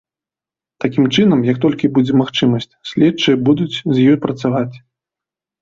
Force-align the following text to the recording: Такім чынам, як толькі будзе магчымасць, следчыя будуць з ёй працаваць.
Такім 0.85 1.03
чынам, 1.15 1.43
як 1.49 1.57
толькі 1.65 1.91
будзе 1.97 2.17
магчымасць, 2.21 2.67
следчыя 2.93 3.35
будуць 3.51 3.71
з 3.77 3.95
ёй 4.09 4.17
працаваць. 4.25 4.75